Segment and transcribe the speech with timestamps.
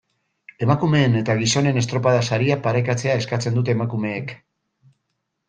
[0.67, 4.35] Emakumeen eta gizonen estropada-sariak parekatzea eskatzen dute emakumeek.